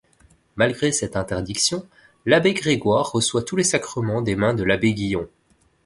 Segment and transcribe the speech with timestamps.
[0.55, 1.85] Malgré cette interdiction,
[2.25, 5.29] l'Abbé Grégoire reçoit tous les sacrements des mains de l'abbé Guillon.